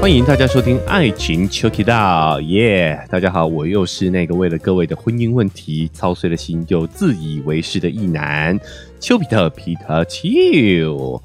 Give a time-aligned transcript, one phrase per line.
[0.00, 2.98] 欢迎大家收听《爱情 Check It Out》，耶！
[3.10, 8.58] 大家好，我又是那个为了各位的婚姻问题操碎了心又自以为是的异男
[8.98, 11.20] 丘比特皮特丘。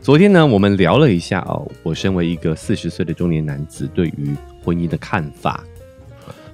[0.00, 5.62] 昨天呢，我们聊了一下哦，我身为一个四十岁的中年男子对于婚姻的看法，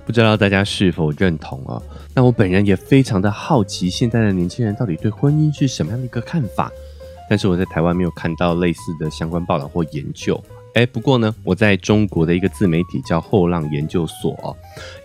[0.05, 1.81] 不知道大家是否认同哦？
[2.15, 6.73] 那我本人也非常的好奇，现在的年轻人到底对婚姻是什么样的一个看法？
[7.31, 10.43] 但是我在台湾没有看到类似的相关报道或研究。
[10.75, 14.57] 哎，不过呢，我在中国的一个自媒体叫后浪研究所，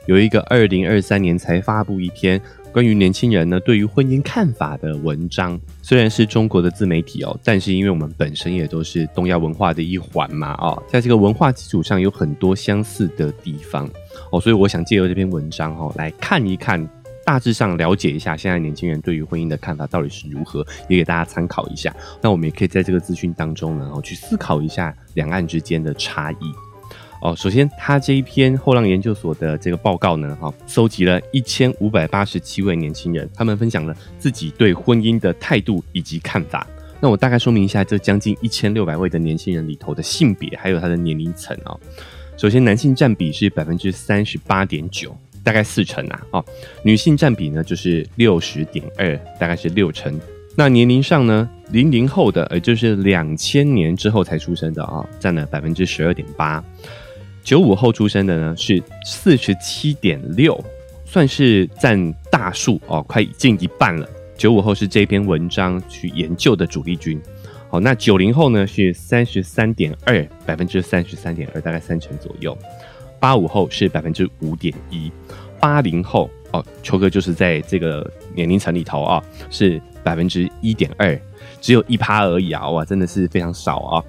[0.07, 5.59] 有一个二零二三年才发布一篇关于年轻人呢对于婚姻看法的文章。
[5.83, 13.87] 虽然是中国的自媒体哦，但是因为我们本身也都是东亚文化的一环嘛，哦，在这个文化基础上有很多相似的地方
[14.31, 16.87] 哦，所以我想借由这篇文章哦来看一看。
[17.25, 21.93] 大致上了解一下现在年轻人对于婚姻的看法到底是如何，也给大家参考一下。
[22.21, 26.35] 那我们也可以在这个资讯当中呢，然后去思考一下两岸之间的差异。
[27.21, 36.67] 哦，首先，他这一篇后浪研究所的这个报告呢，哈，搜集了一千五百八十七位年轻人，他们分享了自己对婚姻的态度以及看法。
[36.99, 41.79] 那我大概说明一下，这将近一千六百位的年轻人里头的性别还有他的年龄层哦。
[42.37, 45.17] 首先，男性占比是百分之三十八点九。
[45.45, 46.45] 大概四成啊，哦，
[46.83, 50.19] 女性占比呢就是六十点二，大概是六成。
[50.57, 56.63] 那年龄上呢，零零后的，也就是两千年之后才出生的啊，占了百分之十二点八。
[57.43, 60.59] 九五后出生的呢是四十七点六，
[61.05, 64.09] 算是占大数哦，快近一半了。
[64.35, 67.21] 九五后是这篇文章去研究的主力军。
[67.69, 72.57] 好，那九零后呢是三十三点二，百分之三十三点二，大概三成左右。
[73.19, 75.11] 八五后是百分之五点一，
[75.65, 81.19] 八零后哦，秋哥就是在这个年龄层里头啊，是百分之一点二，
[81.59, 84.03] 只有一趴而已啊，哇，真的是非常少啊。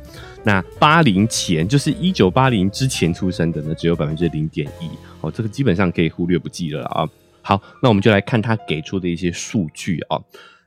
[0.45, 4.91] 那八零前就是一九八零之前出生的呢，只有百分之零点一，
[5.23, 7.09] 哦，这个基本上可以忽略不计了啊。
[7.41, 10.21] 好，那我们就来看他给出的一些数据啊。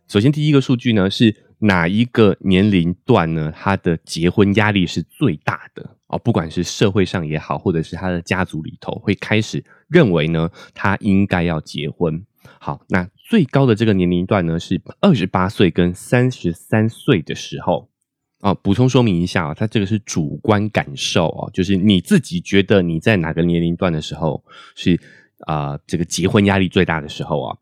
[0.07, 3.53] 首先第一个数据呢是哪一个年龄段呢？
[3.55, 5.87] 他的结婚压力是最大的？
[6.09, 12.25] 哦，不管是社会上也好，或者是他的家族里头，会开始认为呢，他应该要结婚。
[12.59, 17.89] 好，那最高的这个年龄段呢，是二十八岁跟三十三岁的时候。
[18.41, 24.43] 哦，补充说明一下啊，他这个是主观感受哦，就是你自己觉得你在哪个年龄段的时候
[24.75, 24.97] 是
[25.45, 27.57] 啊，这个结婚压力最大的时候啊。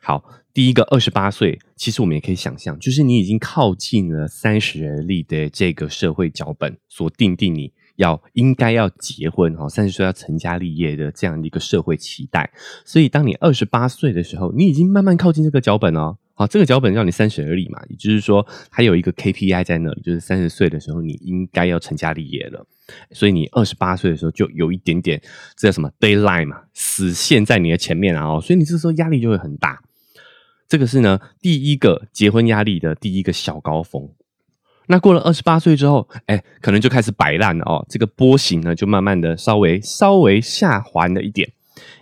[0.00, 0.24] 好，
[0.54, 7.72] 第一个二十八岁，其实我们也可以想象，就是你已经靠近了三十而立的这个社会脚本所定定你。
[7.96, 12.50] 要应该要结婚哈，三十岁要成家立业的这样的一个社会期待，
[12.84, 16.16] 所以当你二十八岁的时候，你已经慢慢靠近这个脚本哦。
[16.34, 22.66] 好，这个脚本让你三十而立嘛，也就是说，它有一个 KPI 在那里，就是三十岁的时候你应该要成家立业了。
[23.10, 25.20] 所以你二十八岁的时候就有一点点
[25.56, 29.82] 这叫什么 d a y l i n e 嘛，死线在你的前面啊，哦，所以你这时候压力就会很大。
[30.66, 34.08] 这个是呢第一个结婚压力的第一个小高峰。
[34.86, 37.86] 那过了二十八岁之后，哎，可能就开始摆烂了哦。
[37.88, 41.52] 这个波形呢，就慢慢的稍微稍微下滑了一点，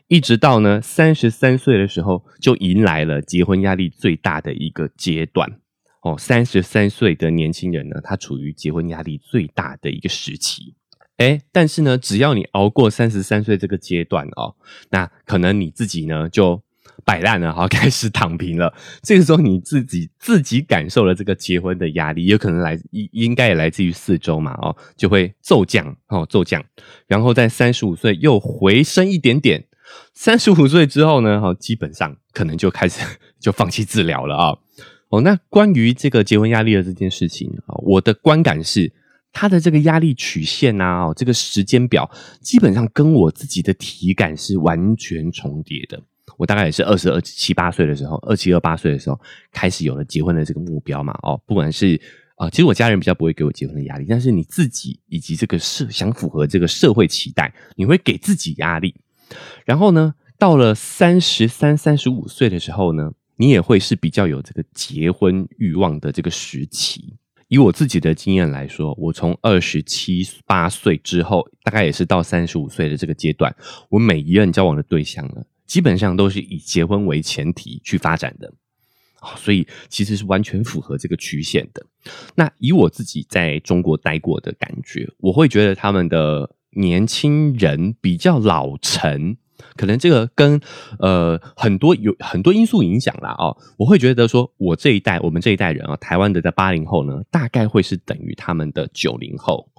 [0.09, 5.61] 一直到呢三十三岁的时候，就迎来了结婚压力最大的一个阶段
[6.03, 6.17] 哦。
[6.19, 10.75] 三十三岁的年轻人呢，他处于结婚压力最大的一个时期。
[11.19, 14.57] 哎，但是呢，只要你熬过三十三岁这个阶段哦，
[14.91, 16.63] 那可能你自己呢就。
[17.05, 18.73] 摆烂了，好开始躺平了。
[19.03, 26.65] 这个时候你自己自己感受了这个结婚的压力，有可能来应应该也来自于四周嘛，哦，就会骤降哦，骤降。
[27.07, 29.65] 然后在三十五岁又回升一点点，
[30.15, 33.05] 三十五岁之后呢，哈，基本上可能就开始
[33.41, 34.59] 就放弃治疗了啊。
[35.09, 38.93] 哦，那关于这个结婚压力的这件事情啊，我的观感是，
[39.33, 42.09] 他的这个压力曲线啊，哦，这个时间表
[42.41, 46.01] 基本上跟我自己的体感是完全重叠的。
[46.41, 49.21] 我大概也是二十二七八岁的时候，二七二八岁的时候
[49.53, 51.13] 开始有了结婚的这个目标嘛。
[51.23, 52.01] 哦，不管是
[52.37, 58.95] 啊，其实我家人比较不会给我结婚的压力，但是你自己以及这个社想符合这个社会期待，你会给自己压力。
[59.67, 67.19] 然后呢，到了三十三、三十五岁的时候呢，你也会是比较有这个结婚欲望的这个时期。
[67.49, 73.55] 以我自己的经验来说，我从二十七八岁之后，大概也是到三十五岁的这个阶段，
[73.91, 75.43] 我每一任交往的对象呢。
[75.71, 78.53] 基本上都是以结婚为前提去发展的，
[79.37, 81.87] 所以其实是完全符合这个曲线的。
[82.35, 89.37] 那以我自己在中国待过的感觉，我会觉得他们的年轻人比较老成，
[89.77, 90.61] 可能这个跟
[90.99, 93.33] 呃很多有很多因素影响啦。
[93.39, 93.57] 哦。
[93.79, 99.71] 我会觉得说，我这一代，我们这一代人啊，台湾的在八零后呢，大概会是等于他们的九零后。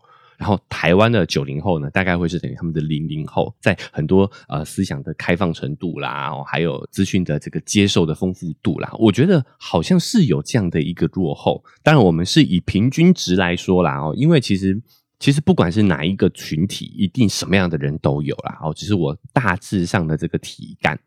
[0.41, 11.63] 然后台湾的九零后呢，大概会是等于他们的零零后，在很多呃思想的开放程度啦，哦，还有资讯的这个接受的丰富度啦，我觉得好像是有这样的一个落后。
[11.83, 14.81] 当然，我们是以平均值来说啦，哦，因为其实。
[15.21, 18.57] 其实不管是哪一个群体，一定什么样的人都有啦。
[18.59, 20.99] 哦，只是我大致上的这个体感，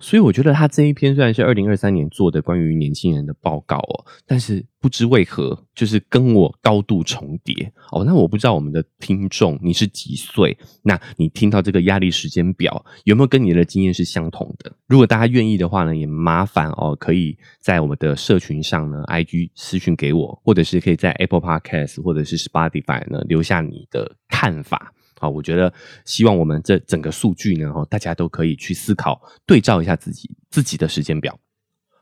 [0.00, 4.64] 所以我觉得他这一篇虽然是二零二三年做的关于年轻人的报告哦，但是。
[4.80, 8.02] 不知为何，就是跟我高度重叠哦。
[8.04, 10.58] 那我不知道我们的听众你是几岁？
[10.82, 14.72] 那你听到这个压力时间表有没有跟你的经验是相同的？
[14.88, 24.92] 如果大家愿意的话呢，也麻烦哦，可以在我们的社群上呢，IG 私讯给我，或者是可以在 Apple Podcast 或者是 Spotify 呢留下你的看法。
[25.20, 25.72] 好，我觉得
[26.04, 31.38] 希望我们这整个数据呢，哦，大家都可以去思考，对照一下自己自己的时间表。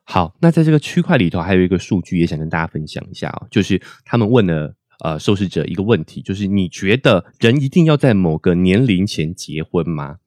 [0.08, 10.18] 好，那在这个区块里头，还有一个数据也想跟大家分享一下哦，就是他们问了呃受试者一个问题，就是你觉得人一定要在某个年龄前结婚吗？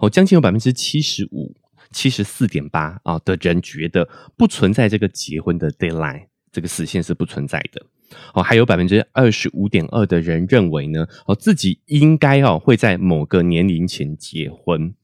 [0.00, 1.54] 哦，将近有百分之七十五，
[1.92, 7.84] 七十四点八啊的人觉得不存在这个结婚的 deadline，这个死线是不存在的。
[8.32, 14.94] 哦，还有百分之二十五点二的人认为呢，哦自己应该哦会在某个年龄前结婚。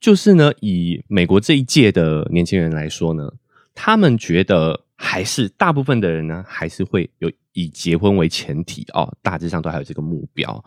[0.00, 3.32] 就是呢，以美国这一届的年轻人来说呢，
[3.74, 10.64] 他们觉得还是大部分的人呢，还是会有以结婚为前提哦，大致上都还有这个目标。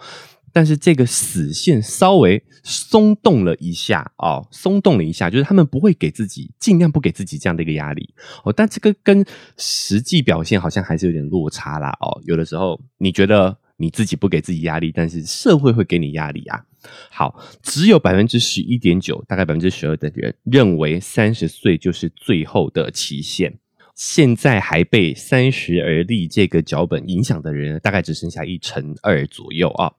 [0.54, 8.14] 但是这个死线稍微松动了一下哦，松动了一下，就是他们不会给自己尽量不给自己这样的一个压力
[8.44, 8.52] 哦。
[8.52, 9.26] 但这个跟
[9.56, 12.20] 实际表现好像还是有点落差啦哦。
[12.26, 16.64] 有的时候你觉得你自己不给自己压力，但是社会会给你压力啊。
[17.10, 23.58] 好，只有百分之十一点九，大概百分之十二的人认为三十岁就是最后的期限。
[23.94, 29.92] 现在还被三十而立这个脚本影响的人，大概只剩下一成二左右啊。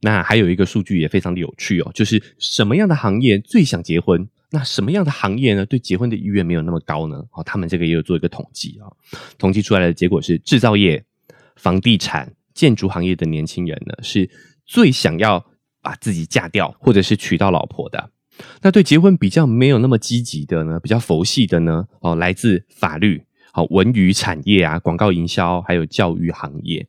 [0.00, 4.26] 那还有一个数据也非常的有趣哦，就是什么样的行业最想结婚？
[4.52, 5.64] 那什么样的行业呢？
[5.64, 7.22] 对结婚的意愿没有那么高呢？
[7.32, 8.90] 哦，他们这个也有做一个统计啊，
[9.38, 11.04] 统计出来的结果是制造业、
[11.54, 14.28] 房地产、建筑行业的年轻人呢，是
[14.66, 15.46] 最想要。
[15.82, 18.10] 把自己嫁掉，或者是娶到老婆的，
[18.60, 26.86] 那对结婚比较没有那么积极的呢，比较佛系的呢，哦，来自法律、好文娱产业啊，广告营销，还有教育行业。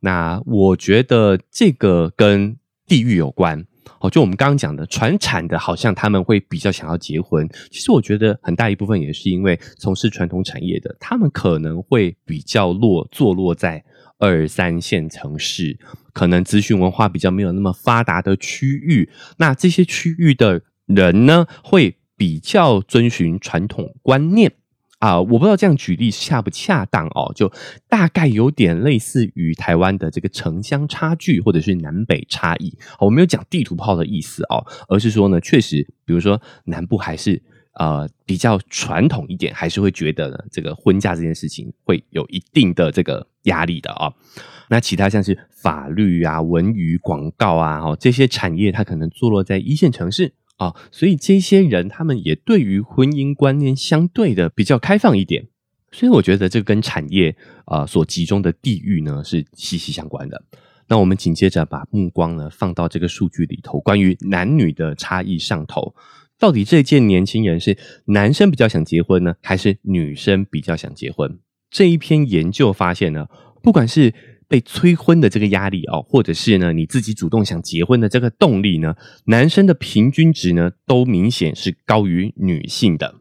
[0.00, 3.64] 那我觉得这个跟地域有关，
[4.00, 7.48] 哦，就我们刚刚讲的传产的，好像他们会比较想要结婚。
[7.70, 13.82] 其实我觉得很大一部分也是因为从事传统产业的，他们可能会比较落坐落在。
[14.18, 15.78] 二三线城市
[16.12, 24.52] 可能资讯文化比较没有那么发达的区域，那这些区域的人呢，会比较遵循传统观念
[24.98, 25.20] 啊。
[25.20, 27.52] 我不知道这样举例恰不恰当哦，就
[27.88, 32.78] 大概有点类似于台湾的这个城乡差距，或者是南北差异。
[33.00, 37.42] 我没有讲地图炮的意思哦，而是说呢，确实，比如说南部还是。
[37.78, 44.10] 呃，比较传统一点，还是会觉得呢，这个婚嫁这件事情会有一定的这个压力的啊。
[44.70, 55.48] 那其他像是法律啊、文娱、广告啊，哦这些产业，它可能坐落在一线城市啊，所以这些人他们也对于婚姻观念相对的比较开放一点。
[55.92, 57.36] 所以我觉得这跟产业
[57.66, 60.42] 啊所集中的地域呢是息息相关的。
[60.88, 65.94] 那我们紧接着把目光呢放到这个数据里头，关于男女的差异上头。
[66.38, 67.76] 到底这届年轻人是
[68.06, 71.38] 男生比较想结婚呢，还是女生比较想结婚？
[71.70, 73.26] 这一篇研究发现呢，
[73.62, 74.12] 不管是
[74.46, 83.16] 被催婚的这个压力哦，或者是呢你自己主动想结婚的这个动力呢，男生的平均值呢，都明显是高于女性的。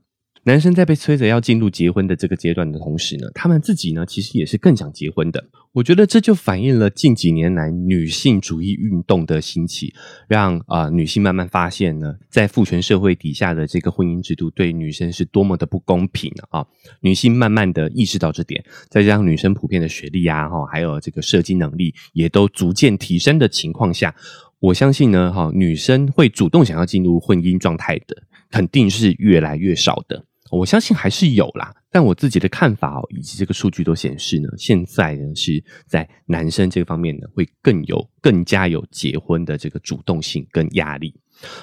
[0.45, 5.43] 男生在被催着要进入结婚的这个阶段的同时呢，他们自己呢其实也是更想结婚的。
[5.71, 9.91] 我觉得这就反映了近几年来女性主义运动的兴起，
[10.27, 16.63] 让啊女性慢慢发现呢，在父权社会底下的这个婚姻制度对女生是多么的不公平啊！
[17.01, 24.13] 女性慢慢的意识到这点，再加上女生普遍的学历啊，哈，还有这个社经能力也都逐渐提升的情况下，
[24.59, 28.15] 我相信呢，哈，女生会主动想要进入婚姻状态的，
[28.51, 30.23] 肯定是越来越少的。
[30.51, 41.13] 我相信还是有啦，但我自己的看法哦，以及这个数据都显示呢，现在呢是在男生这个方面呢，会更有更加有结婚的这个主动性跟压力。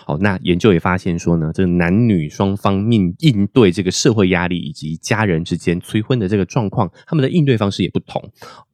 [0.05, 8.23] 好，那研究也发现说呢，这个男女双方面应对这个社会压力以及家人之间催婚的这个状况，他们的应对方式也不同。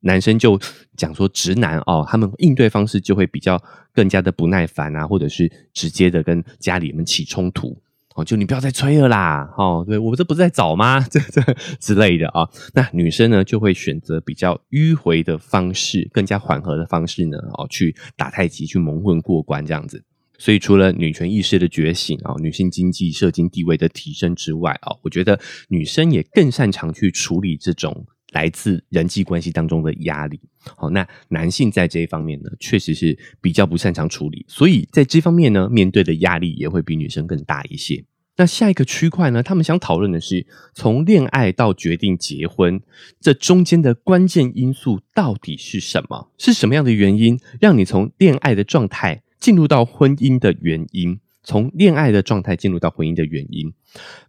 [0.00, 0.58] 男生就
[0.96, 3.62] 讲说，直男哦，他们应对方式就会比较
[3.92, 7.80] 更加的不耐烦啊，或者是直接的跟家里人起冲突。
[8.18, 10.98] 哦，就你不要再催了啦，哦，对我这不是在找吗？
[11.08, 11.40] 这这
[11.78, 12.48] 之类的啊。
[12.74, 20.02] 那女生呢就会选择比较迂回的方式，更加缓和的方式呢，哦，去打太极，去蒙混过关这样子。
[20.36, 30.40] 所以除了女权意识的觉醒啊，女性经济社经地位的提升之外啊，我觉得女生也更擅长去处理这种来自人际关系当中的压力。
[30.76, 38.04] 好，那男性在这一方面呢，确实是比较不擅长处理，所以在这方面呢，面对的压力也会比女生更大一些。
[38.36, 39.42] 那下一个区块呢？
[39.42, 42.80] 他们想讨论的是，从恋爱到决定结婚，
[43.20, 46.30] 这中间的关键因素到底是什么？
[46.38, 51.18] 是什么样的原因让你从恋爱的状态进入到婚姻的原因？
[51.48, 53.72] 从恋爱的状态进入到婚姻的原因，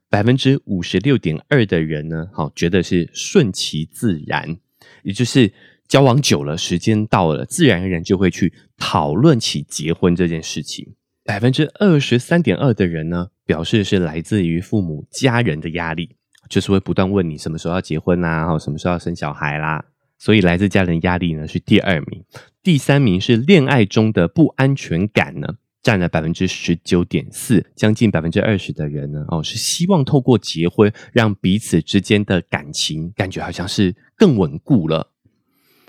[0.10, 4.56] 百分之五十六点二的人呢，好觉得是顺其自然，
[5.04, 5.52] 也就是
[5.86, 10.96] 交往久了，时间到了，自然而然就会去讨论起结婚这件事情。
[11.26, 16.16] 百分之二十三点二的人呢，表示是来自于父母家人的压力，
[16.50, 19.84] 就是会不断问你什么时候要结婚啦，什么时候要生小孩啦。
[20.18, 22.24] 所以来自家人压力呢是第二名，
[22.64, 35.12] 第三名是恋爱中的不安全感呢，占了百分之十九点四，将近百分之二十的人呢，哦是希望透过结婚让彼此之间的感情感觉好像是更稳固了。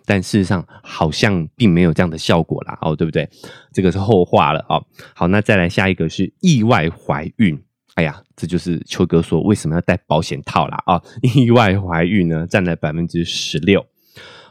[0.06, 3.28] 但事实上好像并没有这样的效果啦，哦，对不对？
[3.72, 4.84] 这个是后话了哦。
[5.14, 7.62] 好，那再来下一个是意外怀孕。
[7.94, 11.02] 哎呀，这就是秋哥说为什么要戴保险套啦啊！
[11.22, 13.86] 意外怀孕呢，占了百分之十六。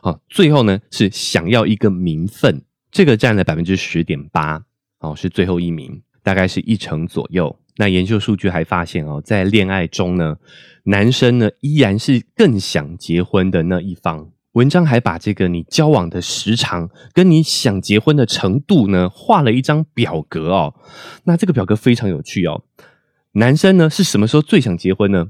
[0.02, 4.64] 好，最后呢是想要一个名分，这个占了百分之十点八。
[5.00, 7.58] 哦，是最后一名，大概是一成左右。
[7.78, 10.36] 那研究数据还发现哦，在恋爱中呢，
[10.84, 14.32] 男生呢依然是更想结婚的那一方。
[14.54, 20.74] 文章还把这个你交往的时长跟你想结婚的程度呢画了一张表格哦。
[21.24, 22.64] 那这个表格非常有趣哦。
[23.34, 25.28] 男生呢是什么时候最想结婚呢？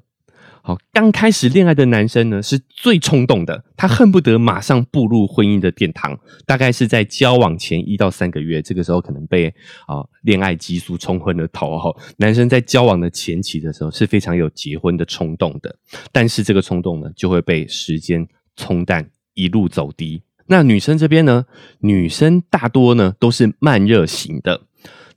[0.69, 6.15] 好，刚开始恋爱的男生呢是最冲动的，他恨不得马上步入婚姻的殿堂。
[6.45, 9.47] 大概是在交往前一到三个月，这个时候可能被
[9.87, 11.91] 啊恋爱激素冲昏了头哈。
[12.17, 15.75] 男生在交往的前期的时候是非常有结婚的冲动的，
[16.11, 18.27] 但是这个冲动呢就会被时间。
[18.55, 20.21] 冲淡一路走低。
[20.47, 21.45] 那女生这边呢？
[21.79, 24.63] 女生大多呢都是慢热型的。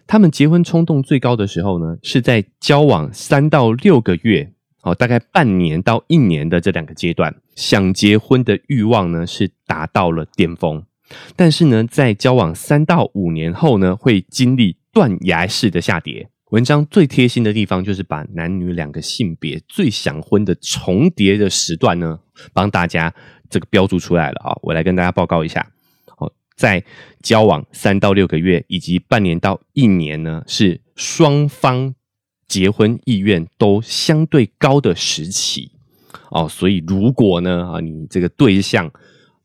[0.06, 4.51] 她们结婚冲动最高的时候呢，是在交往三到六个月，
[4.83, 10.85] 哦，大概半年到一年的这两个阶段，想结婚的欲望呢是达到了巅峰。
[11.37, 16.29] 但是呢，在交往三到五年后呢，会经历断崖式的下跌。
[16.51, 22.19] 文章最贴心的地方就是把男女两个性别最想婚的重叠的时段呢，
[22.53, 23.15] 帮大家
[23.49, 24.59] 这个标注出来了啊！
[24.62, 25.67] 我来跟大家报告一下。
[26.19, 26.85] 哦，在
[27.23, 31.95] 交往三到六个月以及半年到一年呢，是双方
[32.52, 35.71] 结婚意愿都相对高的时期
[36.30, 36.47] 哦。
[36.49, 38.90] 所以如果呢啊，你这个对象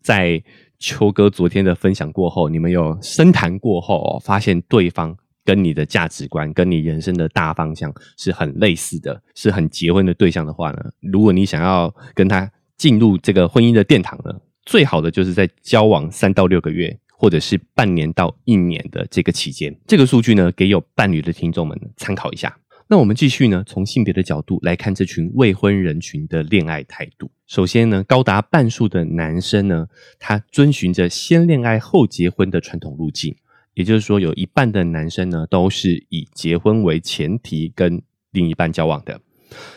[0.01, 0.43] 在
[0.77, 5.15] 秋哥昨天的分享过后，你们有深谈过后，发现对方。
[5.47, 19.73] 跟你的价值观、跟你人生的大方向是很类似的，是很结婚的对象的话呢，如果你想要跟他进入这个婚姻的殿堂呢，最好的就是在交往三到六个月，或者是半年到一年的这个期间。
[19.87, 22.53] 这个数据呢，给有伴侣的听众们参考一下。
[22.89, 27.29] 那我们继续呢，从性别的角度来看这群未婚人群的恋爱态度。
[27.45, 29.87] 首先呢，高达半数的男生呢，
[30.19, 33.35] 他遵循着先恋爱后结婚的传统路径。
[33.73, 38.01] 也就是说，有一半的男生呢，都是以结婚为前提跟
[38.31, 39.19] 另一半交往的。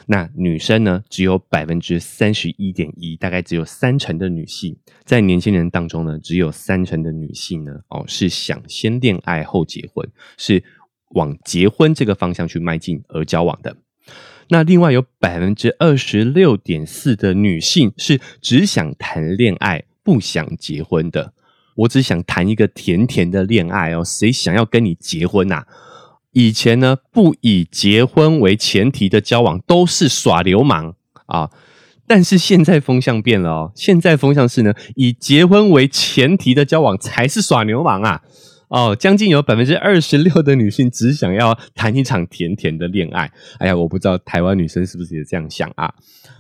[0.07, 10.65] 那女生呢，只有百分之三十一点一，大概只有三成的女性，在年轻人当中呢，只有三成的女性呢，哦，是想先恋爱后结婚，是
[11.11, 13.77] 往结婚这个方向去迈进而交往的。
[14.49, 21.33] 那另外有百分之二十六点四的女性是只想谈恋爱，不想结婚的。
[21.77, 25.63] 我只想谈一个甜甜的恋爱哦，谁想要跟你结婚呐？
[26.33, 30.95] 以前呢，不以结婚为前提的交往都是耍流氓
[31.27, 31.51] 啊，
[32.07, 38.23] 但是现在风向变了哦，现在风向是呢，以结婚为前提的交往才是耍流氓啊！
[38.71, 43.31] 哦，将近有百分之二十六的女性只想要谈一场甜甜的恋爱。
[43.59, 45.93] 哎呀，我不知道台湾女生是不是也这样想啊？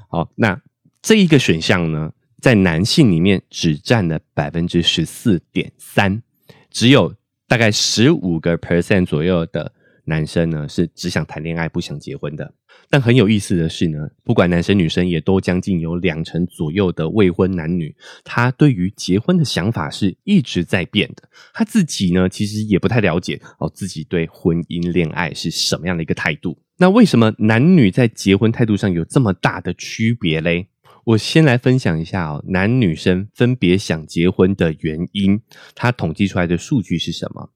[0.09, 0.61] 好，那
[1.03, 2.13] 这一个选项呢？
[2.41, 6.23] 在男性里面只占了百分之十四点三，
[6.71, 7.15] 只有
[7.47, 9.75] 大概十五个 percent 左右的
[10.07, 12.55] 男生呢是只想谈恋爱不想结婚的。
[12.91, 17.95] 但很有意思的是呢，不管男生女生，也都将近有两成左右的未婚男女，
[18.25, 21.29] 他对于结婚的想法是一直在变的。
[21.55, 26.59] 他自己呢其实也不太了解哦，自己对婚姻恋爱是什么样的一个态度。
[26.79, 30.67] 那为什么男女在结婚态度上有这么大的区别嘞？
[31.05, 35.41] 我先来分享一下哦，男女生分别想结婚的原因，
[35.75, 37.51] 他统计出来的数据是什么？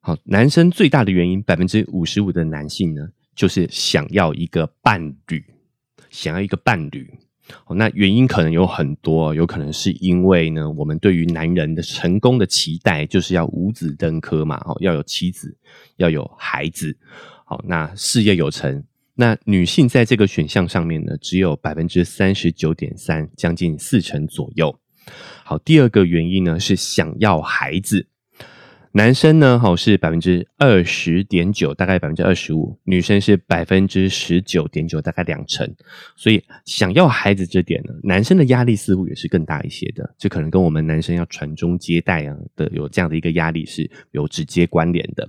[0.00, 5.44] 好，男生最大的原因，百分之五十五的男性呢，就是想要一个伴侣，
[6.10, 7.12] 想要一个伴侣。
[7.66, 15.54] 哦，那原因可能有很多，有可能是因为呢，我们对于男人的成功的期待就是要五子登科嘛，哦，要有妻子，
[15.96, 16.96] 要有孩子，
[17.44, 18.82] 好，那事业有成。
[19.16, 24.80] 那女性在这个选项上面呢，只有百分之三十九点三，将近四成左右。
[25.44, 28.08] 好，第二个原因呢是想要孩子。
[28.96, 35.68] 男生呢，好是百分之二十点九，大概百分之二十五；女生是百分之十九点九，大概两成。
[36.14, 40.14] 所以想要孩子这点呢，男生的压力似乎也是更大一些的。
[40.16, 45.28] 这可能跟我们男生要传宗接代啊的有这样的一个压力是有直接关联的。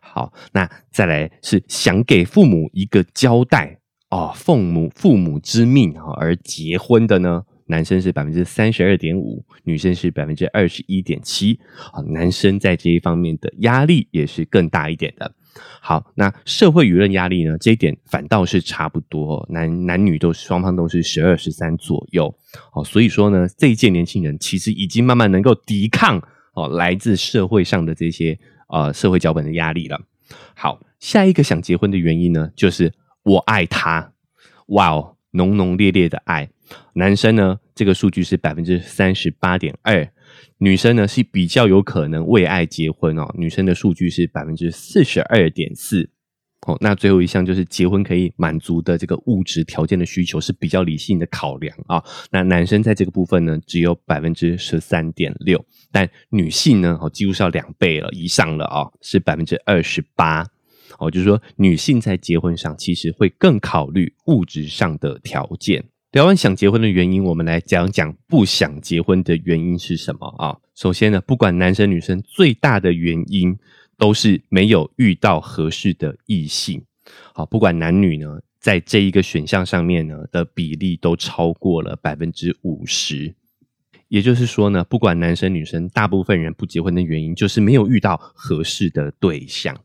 [0.00, 7.44] 好，那再来是想给父母一个交代哦，奉母父母之命啊而结婚的呢？
[7.66, 11.58] 男生是百分之三十二点五，女生是百分之二十一点七。
[11.92, 15.34] 啊，男生在这一方面的压力也是更大一点的。
[15.80, 17.56] 好，那社会舆论压力呢？
[17.58, 22.34] 这一点反倒是差不多，男男女都双方都是十二十三左右。
[22.72, 26.20] 哦，所以说呢，这一届年轻人其实已经慢慢能够抵抗
[26.54, 28.36] 哦来自社会上的这些
[28.68, 30.00] 呃社会脚本的压力了。
[30.54, 32.92] 好，下一个想结婚的原因呢，就是
[33.22, 34.12] 我爱他。
[34.66, 36.48] 哇哦，浓浓烈烈的爱。
[36.94, 40.08] 男生呢，这个数据是百分之三十八点二，
[40.58, 43.32] 女生呢是比较有可能为爱结婚哦。
[43.36, 46.10] 女生的数据是百分之四十二点四。
[46.66, 52.02] 哦，那最后一项就是结婚可以满足的这个物质条件的需求是比较理性的考量啊。
[52.30, 60.46] 那男生在这个部分呢，只有百分之十三点六，但女性呢，哦几乎是要两倍了以上了啊，是百分之二十八。
[60.98, 65.84] 哦，就是说女性在结婚上其实会更考虑物质上的条件。
[66.14, 70.56] 聊完想结婚的原因，我们来讲讲不想结婚的原因是什么啊？
[70.72, 73.58] 首先呢，不管男生女生，最大的原因
[73.98, 76.80] 都是没有遇到合适的异性。
[77.32, 83.34] 好，不管男女呢，在这一个选项上面呢的比例都超过了百分之五十。
[84.06, 89.76] 也就是说呢，不管男生女生，大部分人不结婚的原因就是没有遇到合适的对象。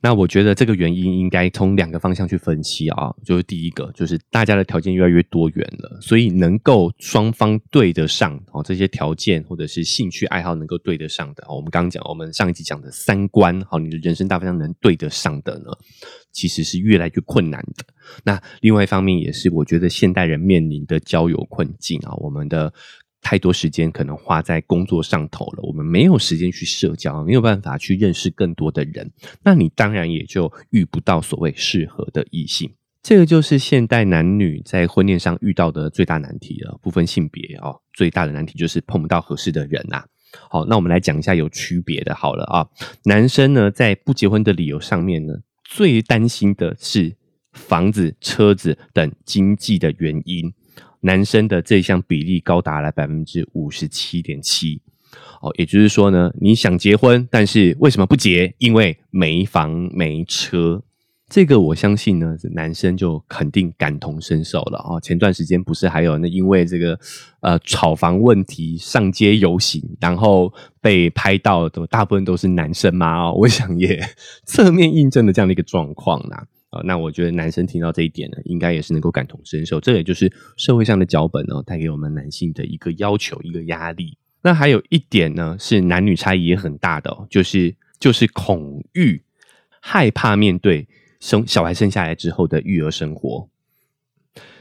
[0.00, 15.64] 那我觉得这个原因应该从两个方向去分析啊，就是第一个就是大家的条件越来越多元了，所以能够双方对得上哦这些条件或者是兴趣爱好能够对得上的，我们刚刚讲我们上一集讲的三观，好，你的人生大方向能对得上的呢，
[16.32, 17.84] 其实是越来越困难的。
[18.24, 22.72] 那另外一方面也是我觉得现代人面临的交友困境啊，我们的。
[23.20, 29.10] 太多时间可能花在工作上头了，我们没有时间去社交，没有办法去认识更多的人，
[29.42, 32.72] 那你当然也就遇不到所谓适合的异性。
[33.02, 40.04] 这个就是现代男女在婚恋上遇到的最大难题了，不分性别哦，最大的难题就是碰不到合适的人呐。
[40.50, 42.66] 好，那我们来讲一下有区别的，好了啊，
[43.04, 47.16] 男生呢在不结婚的理由上面呢，最担心的是
[47.52, 50.52] 房子、车子等经济的原因。
[51.00, 54.80] 男生的这项比例高达了百分之五十七点七，
[55.40, 58.54] 哦，也就是说呢，你想结婚，但是为什么不结？
[58.58, 60.82] 因为没房没车。
[61.30, 64.98] 这个我相信呢，男生就肯定感同身受了哦。
[64.98, 66.98] 前段时间不是还有那因为这个
[67.40, 73.26] 呃炒房问题上街游行，然后被拍到的大部分都是男生吗？
[73.26, 74.00] 哦，我想也
[74.46, 76.46] 侧面印证了这样的一个状况啦。
[76.70, 79.80] 啊那我觉得男生听到这一点呢，应该也是能够感同身受。
[79.80, 84.18] 这也就是社会上的脚本呢，带给我们男性的一个要求、一个压力。
[84.42, 89.24] 那还有一点呢，是男女差异也很大的，就是就是恐惧、
[89.80, 90.86] 害怕面对
[91.20, 93.48] 生小孩生下来之后的育儿生活。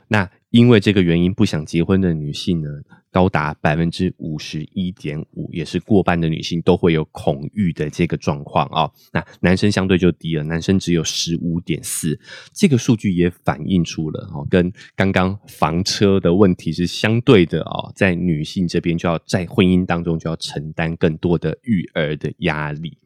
[0.08, 2.70] 那因为这个原因不想结婚的女性呢？
[3.10, 8.92] 高达百分之五十一点五，也是过半的女性都会有恐育的这个状况啊。
[9.12, 12.20] 那男生相对就低了，男生只有十五点四。
[12.54, 22.98] 这个数据也反映出了哦，跟刚刚房车的问题是相对的哦，在女性这边就要在婚姻当中就要承担更多的育儿的压力。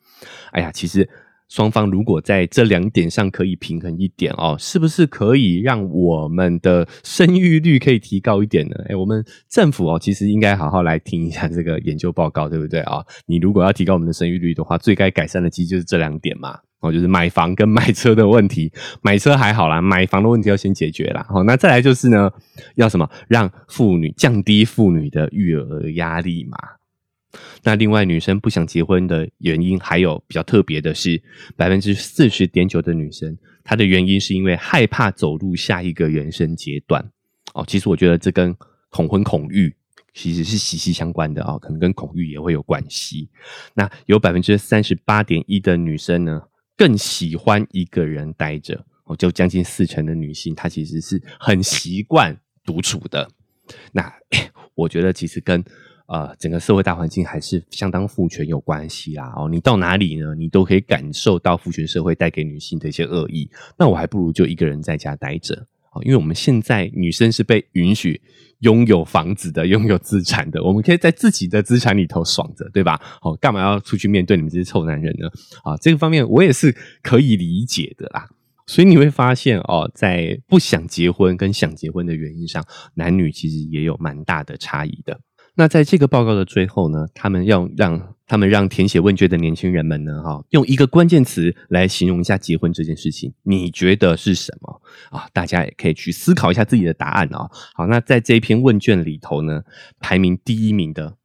[0.51, 1.07] 哎呀，其实。
[1.51, 8.75] 双方如果在这两点上可以平衡一点哦，是不是可以让我们的生育率可以提高一点呢？
[8.87, 13.03] 哎，我们政府哦，其实应该好好来听一下这个研究报告，对不对啊？
[13.25, 18.71] 你如果要提高我们的生育率的话，最该改善的其实就是这两点嘛，哦，就是买房跟买车的问题。
[19.01, 21.25] 买车还好啦，买房的问题要先解决啦。
[21.27, 22.31] 好，那再来就是呢，
[22.75, 23.09] 要什么？
[23.27, 26.57] 让妇女降低妇女的育儿压力嘛。
[27.63, 31.21] 那另外，女生不想结婚的原因还有比较特别的是，
[31.55, 37.11] 百分之四十点九的女生，她的原因是因为害怕走入下一个人生阶段。
[37.53, 38.55] 哦，其实我觉得这跟
[38.89, 39.73] 恐婚恐育
[40.13, 43.29] 其实是息息相关的啊，可能跟恐育也会有关系。
[43.73, 46.41] 那有百分之三十八点一的女生呢，
[46.75, 48.85] 更喜欢一个人待着。
[49.05, 53.27] 哦，就将近四成的女性，她其实是很习惯独处的。
[53.91, 54.13] 那
[54.75, 55.63] 我觉得其实跟
[56.11, 59.31] 呃整个社会大环境还是相当父权有关系啦。
[59.37, 63.49] 哦，你到哪里呢，你都可以感受到父权社会带给女性的一些恶意。
[63.79, 65.65] 那我还不如就一个人在家待着。
[65.93, 68.21] 哦，因为我们现在女生是被允许
[68.59, 72.99] 拥有房子的，拥有资产的，我们可以在自己的资产里头爽着，对吧？
[73.21, 75.27] 哦，干嘛要出去面对你们这些臭男人呢？
[75.63, 78.29] 啊，这个方面我也是可以理解的啦。
[78.67, 85.19] 所以你会发现哦，在不想结婚跟想结婚的原因上，男女其实也有蛮大的差异的。
[85.55, 95.27] 那在这个报告的最后呢，他们要让他们让填写问卷的年轻人们呢，哈，用一个关键词来形容一下结婚这件事情，你觉得是什么啊？
[95.33, 97.49] 大家也可以去思考一下自己的答案啊。
[97.73, 99.63] 好，那在这一篇问卷里头呢，
[99.99, 101.15] 排名第一名的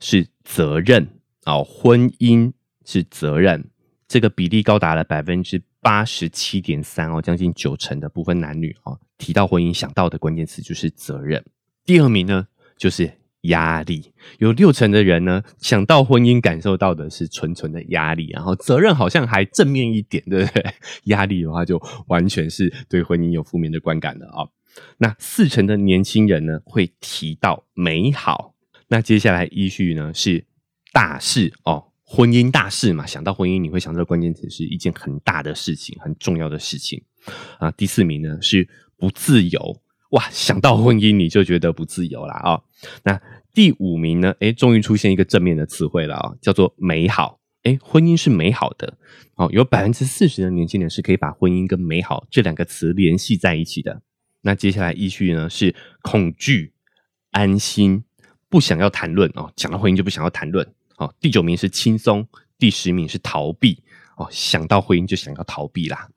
[0.00, 1.08] 是责任
[1.44, 2.52] 啊，婚姻
[2.84, 3.68] 是责任，
[4.08, 5.62] 这个比例高达了百分之。
[5.84, 11.44] 八十七点三哦，将近九成的部分男女哦，提到婚姻想到的关键词就是责任。
[11.84, 20.74] 第二名呢，就是压力，有六成的人呢想到婚姻感受到的是纯纯的压力，然后责任好像还正面一点，对不对？
[21.04, 24.46] 压力的话就完全是对婚姻有负面的观感的啊。
[24.98, 28.54] 那四成的年轻人呢会提到美好，
[28.88, 30.46] 那接下来依序呢是
[30.92, 31.92] 大事哦。
[32.06, 37.02] 婚姻大事嘛，想到婚姻，你会想到关键词是一件很大的事情，很重要的事情
[37.58, 37.70] 啊。
[37.70, 39.80] 第四名呢是不自由，
[40.14, 42.60] 哇，想到婚姻你就觉得不自由啦啊。
[43.02, 43.20] 那
[43.52, 44.34] 第五名呢？
[44.38, 47.40] 诶，终于出现一个正面的词汇了啊，叫做美好。
[47.64, 48.96] 诶，婚姻是美好的
[49.34, 54.02] 哦，有百分之四十的年轻人是可以把婚姻跟美好这两个词联系在一起的。
[54.42, 56.74] 那接下来依序呢是恐惧、
[57.32, 58.04] 安心、
[58.48, 60.64] 不想要谈论哦，讲到婚姻就不想要谈论。
[60.98, 63.82] 哦，第九名是轻松，第十名是逃避。
[64.16, 66.08] 哦，想到婚姻就想要逃避啦。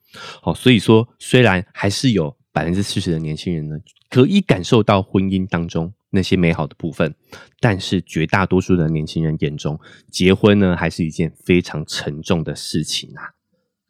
[0.43, 3.77] 哦，所以说虽然还是有百分之四十的年轻人呢，
[4.09, 7.13] 可以感受到婚姻当中那些美好的部分，
[7.59, 13.29] 但是绝大多数的年轻人眼中，结婚呢还是一件非常沉重的事情啊。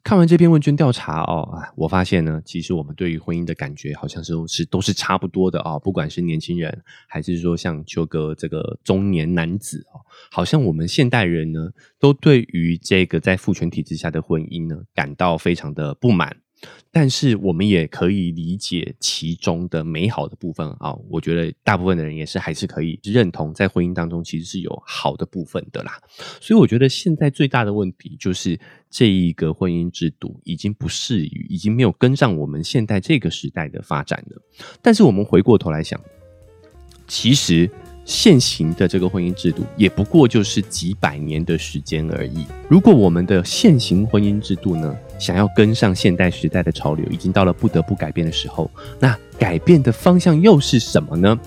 [0.02, 5.80] 看完这篇问卷调查哦，我发现呢，其实我们对于婚姻的感觉好像是是都是差不多的哦。
[5.82, 16.36] 不管是年轻人，还是说像秋哥这个中年男子哦，好像我们现代人呢，都对于这个在父权体制下的婚姻呢，感到非常的不满。
[16.90, 26.00] 但是我们也可以理解其中的美好的部分啊，我觉得大部分的人也是还是可以认同，在婚姻当中其实是有好的部分的啦。
[26.40, 28.58] 所以我觉得现在最大的问题就是
[28.90, 34.42] 这一个婚姻制度已经不适于，已经没有跟上我们现在这个时代的发展了。
[34.80, 36.00] 但是我们回过头来想，
[37.06, 37.70] 其实。
[38.04, 42.46] 现行的这个婚姻制度也不过就是几百年的时间而已。
[42.66, 51.38] 如果我们的现行婚姻制度呢，想要跟上现代时代的潮流，已经到了不得不改变的时候，那改变的方向又是什么呢？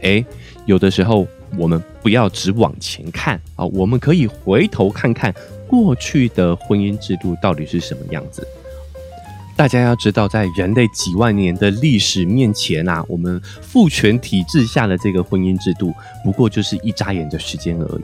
[0.00, 0.24] 诶，
[0.66, 5.34] 有的时候我们不要只往前看啊，我们可以回头看看
[5.68, 8.46] 过去的婚姻制度到底是什么样子。
[9.56, 15.92] 大家要知道，在人类几万年的历史面前啊，我们父权体制下的这个婚姻制度，
[16.24, 18.02] 不过就是一眨眼的时间而已。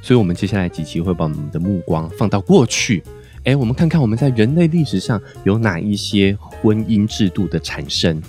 [0.00, 3.04] 所以，我们接下来几期会把我们的目光放到过去，
[3.44, 8.22] 哎，我们看看我们在人类历史上有哪一些婚姻制度的产生。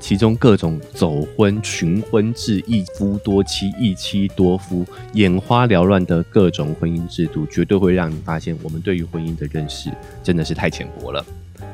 [0.00, 9.90] 其中各种走婚、群婚制、一夫多妻、一妻多夫、眼花缭乱的各种婚姻制度，绝对会让你发现我们对于婚姻的认识
[10.22, 11.22] 真的是太浅薄了。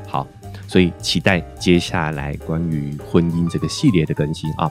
[0.05, 0.27] 好，
[0.67, 4.69] 所以期待接下来关于婚姻这个系列的更新啊。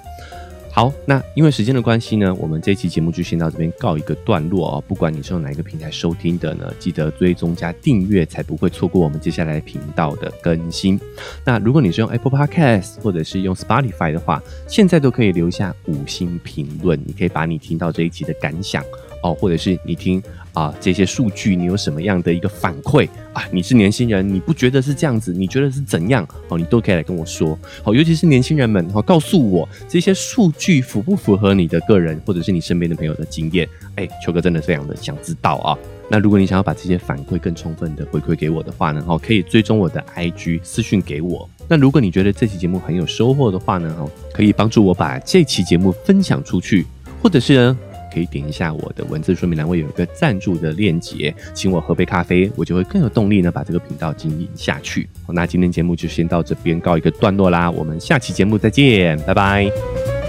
[0.74, 4.84] 好，那因为时间的关系呢，我们这期节目就先到这边告一个段落哦。
[4.88, 11.00] 不管你是用哪一个平台收听的呢，记得追踪加订阅，才不会错过我们接下来频道的更新。
[11.44, 18.82] 那如果你是用 Apple Podcast 或者是用 Spotify 的话，现在都可以留下五星评论，你可以把你听到这一期的感想
[19.22, 20.20] 哦，或者是你听。
[20.54, 23.42] 啊，这些数据你有什么样的一个反馈啊？
[23.50, 25.32] 你是年轻人，你不觉得是这样子？
[25.32, 26.26] 你觉得是怎样？
[26.48, 27.58] 哦，你都可以来跟我说。
[27.82, 33.68] 好，尤其是年轻人们，好，告诉我这些数据符不符合你的个人或者是你身边的朋友的经验？
[33.96, 35.76] 哎，秋哥真的非常的想知道啊。
[36.08, 41.48] 那如果你想要把这些反馈更充分的回馈给我的话呢，哦，可以追踪我的 IG 私讯给我。
[41.66, 46.86] 那如果你觉得这期节目很有收获的话呢，哦，可以帮助我把这期节目分享出去，
[47.20, 47.78] 或者是呢。
[48.14, 55.09] 可以点一下我的文字说明栏位有一个赞助的链接，请我喝杯咖啡，我就会更有动力呢把这个频道经营下去。
[55.29, 60.23] 那今天节目就先到这边告一个段落啦，我们下期节目再见，拜拜。